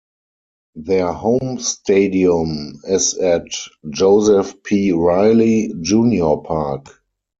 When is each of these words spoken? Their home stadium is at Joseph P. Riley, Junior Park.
Their 0.77 1.11
home 1.13 1.59
stadium 1.59 2.81
is 2.85 3.15
at 3.19 3.43
Joseph 3.91 4.63
P. 4.63 4.91
Riley, 4.93 5.75
Junior 5.79 6.37
Park. 6.37 6.87